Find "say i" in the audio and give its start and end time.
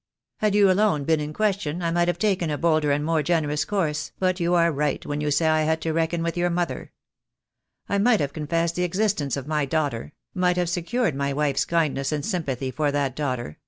5.29-5.61